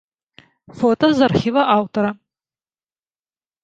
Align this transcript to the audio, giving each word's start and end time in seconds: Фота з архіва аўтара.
Фота 0.79 1.07
з 1.19 1.23
архіва 1.29 1.61
аўтара. 1.77 2.11